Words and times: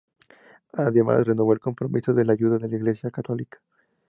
Además, 0.79 1.25
renovó 1.27 1.53
el 1.53 1.59
compromiso 1.59 2.11
de 2.11 2.23
ayuda 2.31 2.57
de 2.57 2.67
la 2.67 2.75
Iglesia 2.75 3.11
católica. 3.11 3.61